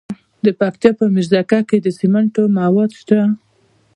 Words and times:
د 0.45 0.47
پکتیا 0.59 0.91
په 0.99 1.05
میرزکه 1.15 1.59
کې 1.69 1.77
د 1.81 1.87
سمنټو 1.99 2.43
مواد 2.57 2.91
شته. 2.99 3.19